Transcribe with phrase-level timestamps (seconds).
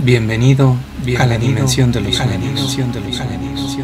[0.00, 0.76] Bienvenido,
[1.18, 2.78] a la dimensión de los sueños.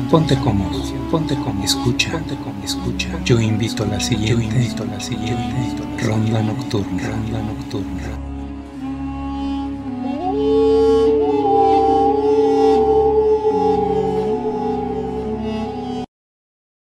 [0.09, 3.09] Ponte cómodo, ponte cómodo, escucha, ponte cómodo, escucha.
[3.25, 5.77] Yo invito a la siguiente, yo invito a la siguiente.
[6.05, 8.03] Ronda nocturna, ronda nocturna.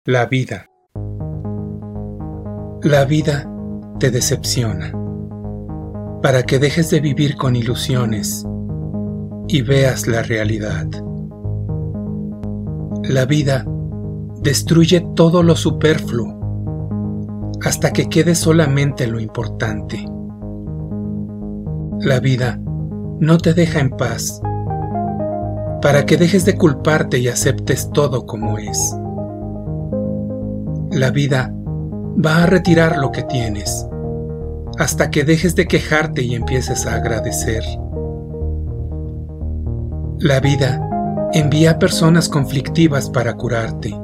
[0.06, 0.66] La vida.
[2.82, 3.48] La vida
[4.00, 4.92] te decepciona.
[6.20, 8.44] Para que dejes de vivir con ilusiones
[9.52, 10.86] y veas la realidad.
[13.02, 13.66] La vida
[14.42, 16.38] destruye todo lo superfluo
[17.64, 20.06] hasta que quede solamente lo importante.
[22.00, 22.60] La vida
[23.18, 24.40] no te deja en paz
[25.82, 28.94] para que dejes de culparte y aceptes todo como es.
[30.92, 31.52] La vida
[32.24, 33.86] va a retirar lo que tienes
[34.78, 37.62] hasta que dejes de quejarte y empieces a agradecer.
[40.22, 40.86] La vida
[41.32, 43.98] envía personas conflictivas para curarte,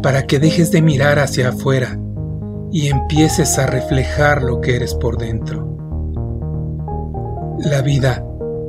[0.00, 1.98] para que dejes de mirar hacia afuera
[2.70, 5.76] y empieces a reflejar lo que eres por dentro.
[7.64, 8.24] La vida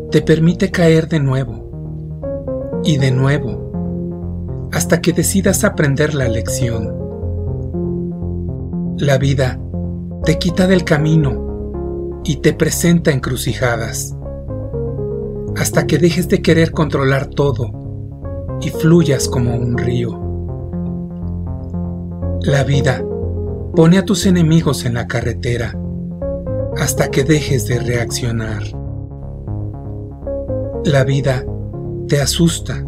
[0.10, 6.96] te permite caer de nuevo y de nuevo hasta que decidas aprender la lección.
[8.98, 9.60] La vida
[10.26, 14.16] te quita del camino y te presenta encrucijadas
[15.62, 20.20] hasta que dejes de querer controlar todo y fluyas como un río.
[22.42, 23.06] La vida
[23.76, 25.78] pone a tus enemigos en la carretera
[26.78, 28.64] hasta que dejes de reaccionar.
[30.84, 31.46] La vida
[32.08, 32.84] te asusta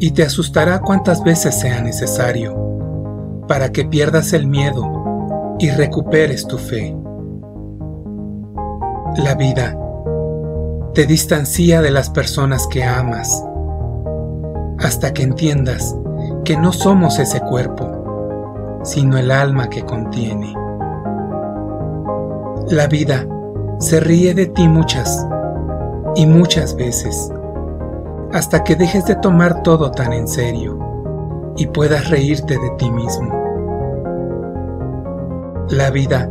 [0.00, 6.58] y te asustará cuantas veces sea necesario para que pierdas el miedo y recuperes tu
[6.58, 6.92] fe.
[9.16, 9.78] La vida
[10.94, 13.44] te distancia de las personas que amas,
[14.78, 15.96] hasta que entiendas
[16.44, 20.54] que no somos ese cuerpo, sino el alma que contiene.
[22.68, 23.26] La vida
[23.80, 25.26] se ríe de ti muchas
[26.14, 27.28] y muchas veces,
[28.32, 30.78] hasta que dejes de tomar todo tan en serio
[31.56, 33.32] y puedas reírte de ti mismo.
[35.70, 36.28] La vida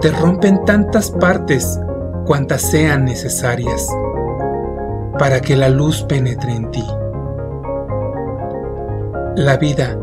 [0.00, 1.78] te rompe en tantas partes
[2.32, 3.86] cuantas sean necesarias
[5.18, 6.82] para que la luz penetre en ti.
[9.36, 9.98] La vida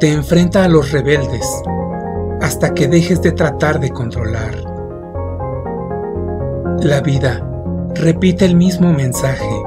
[0.00, 1.46] te enfrenta a los rebeldes
[2.40, 4.54] hasta que dejes de tratar de controlar.
[6.80, 7.46] La vida
[7.94, 9.62] repite el mismo mensaje,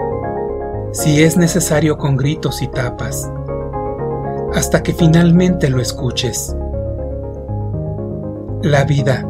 [0.93, 3.31] si es necesario con gritos y tapas,
[4.55, 6.55] hasta que finalmente lo escuches.
[8.63, 9.23] La vida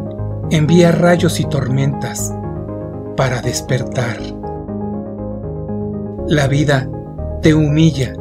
[0.52, 2.34] envía rayos y tormentas
[3.18, 4.18] para despertar.
[6.28, 6.88] La vida
[7.42, 8.14] te humilla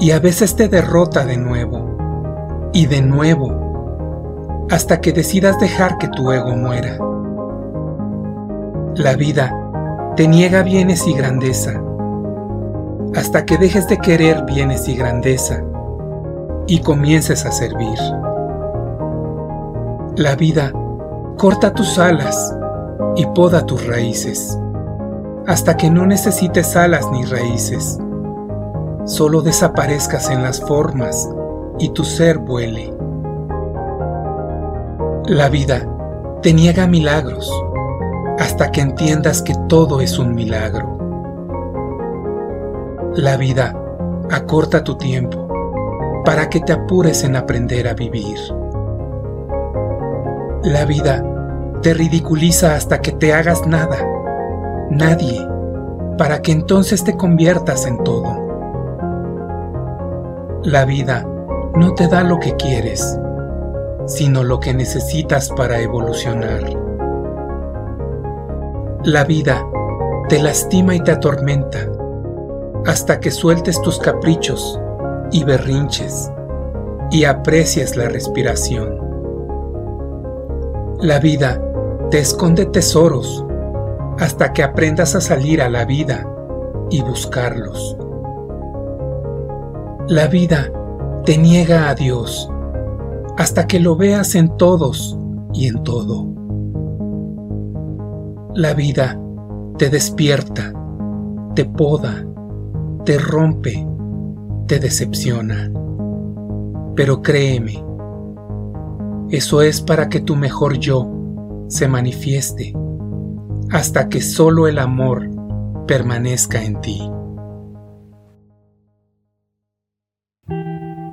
[0.00, 6.08] y a veces te derrota de nuevo y de nuevo hasta que decidas dejar que
[6.08, 6.98] tu ego muera.
[8.96, 9.54] La vida
[10.16, 11.80] te niega bienes y grandeza
[13.14, 15.62] hasta que dejes de querer bienes y grandeza
[16.66, 17.98] y comiences a servir.
[20.16, 20.72] La vida
[21.36, 22.57] corta tus alas
[23.16, 24.58] y poda tus raíces,
[25.46, 27.98] hasta que no necesites alas ni raíces,
[29.04, 31.28] solo desaparezcas en las formas
[31.78, 32.92] y tu ser vuele.
[35.26, 35.86] La vida
[36.42, 37.50] te niega milagros,
[38.38, 40.96] hasta que entiendas que todo es un milagro.
[43.14, 43.74] La vida
[44.30, 45.48] acorta tu tiempo
[46.24, 48.38] para que te apures en aprender a vivir.
[50.62, 51.24] La vida
[51.82, 53.96] te ridiculiza hasta que te hagas nada,
[54.90, 55.46] nadie,
[56.16, 58.48] para que entonces te conviertas en todo.
[60.64, 61.24] La vida
[61.74, 63.18] no te da lo que quieres,
[64.06, 66.62] sino lo que necesitas para evolucionar.
[69.04, 69.64] La vida
[70.28, 71.78] te lastima y te atormenta
[72.86, 74.80] hasta que sueltes tus caprichos
[75.30, 76.32] y berrinches
[77.10, 78.98] y aprecies la respiración.
[81.00, 81.62] La vida
[82.10, 83.44] te esconde tesoros
[84.18, 86.26] hasta que aprendas a salir a la vida
[86.90, 87.96] y buscarlos.
[90.08, 90.72] La vida
[91.24, 92.50] te niega a Dios
[93.36, 95.18] hasta que lo veas en todos
[95.52, 96.26] y en todo.
[98.54, 99.20] La vida
[99.76, 100.72] te despierta,
[101.54, 102.24] te poda,
[103.04, 103.86] te rompe,
[104.66, 105.70] te decepciona.
[106.96, 107.84] Pero créeme,
[109.28, 111.17] eso es para que tu mejor yo
[111.68, 112.74] se manifieste
[113.70, 115.28] hasta que solo el amor
[115.86, 117.00] permanezca en ti.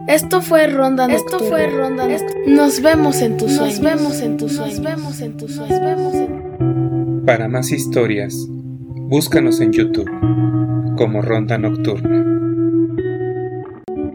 [0.08, 1.36] Esto fue Ronda Nocturna.
[1.36, 2.08] Esto fue Ronda
[2.48, 3.80] Nos vemos en tus sueños.
[3.80, 4.80] Nos vemos en tus sueños.
[4.80, 5.80] Nos vemos en tus sueños.
[5.80, 7.26] Nos vemos en...
[7.26, 10.10] Para más historias, búscanos en YouTube
[10.96, 12.35] como Ronda Nocturna.